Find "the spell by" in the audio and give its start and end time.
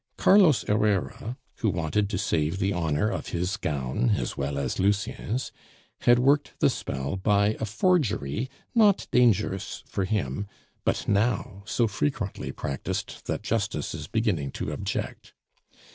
6.59-7.55